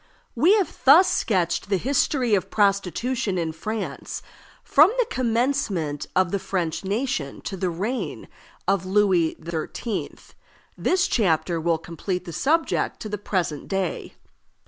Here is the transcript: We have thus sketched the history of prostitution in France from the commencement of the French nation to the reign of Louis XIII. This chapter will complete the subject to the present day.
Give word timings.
We 0.33 0.55
have 0.55 0.79
thus 0.83 1.07
sketched 1.13 1.69
the 1.69 1.77
history 1.77 2.33
of 2.33 2.49
prostitution 2.49 3.37
in 3.37 3.51
France 3.51 4.23
from 4.63 4.91
the 4.97 5.05
commencement 5.11 6.07
of 6.15 6.31
the 6.31 6.39
French 6.39 6.83
nation 6.83 7.39
to 7.41 7.55
the 7.55 7.69
reign 7.69 8.27
of 8.67 8.83
Louis 8.83 9.35
XIII. 9.45 10.15
This 10.75 11.05
chapter 11.07 11.61
will 11.61 11.77
complete 11.77 12.25
the 12.25 12.33
subject 12.33 12.99
to 13.01 13.09
the 13.09 13.19
present 13.19 13.67
day. 13.67 14.15